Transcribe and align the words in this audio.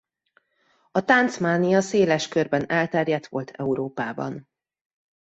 A 0.91 1.05
tánc 1.05 1.37
mánia 1.37 1.81
széles 1.81 2.27
körben 2.27 2.69
elterjedt 2.69 3.27
volt 3.27 3.49
Európában. 3.49 4.47